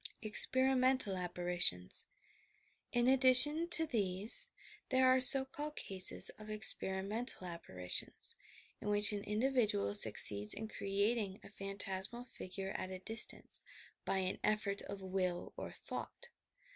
EXPERIMENTAL 0.23 1.15
APPAHITIONS 1.15 2.07
In 2.91 3.07
addition 3.07 3.69
to 3.69 3.85
these, 3.85 4.49
there 4.89 5.07
are 5.07 5.19
so 5.19 5.45
called 5.45 5.75
cases 5.75 6.29
of 6.39 6.49
"ex 6.49 6.73
perimental 6.73 7.45
apparitions, 7.47 8.33
''in 8.81 8.89
which 8.89 9.13
an 9.13 9.23
individual 9.23 9.93
succeeds 9.93 10.55
in 10.55 10.67
creating 10.67 11.39
a 11.43 11.51
phantasmal 11.51 12.23
figure 12.25 12.71
at 12.71 12.89
a 12.89 12.97
distance, 12.97 13.63
by 14.03 14.17
an 14.17 14.39
effort 14.43 14.81
of 14.81 15.03
will 15.03 15.53
or 15.55 15.69
thought. 15.71 16.29